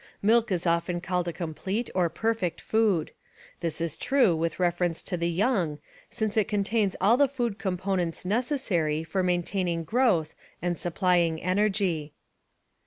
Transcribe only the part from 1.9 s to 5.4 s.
or perfect food. This is true with reference to the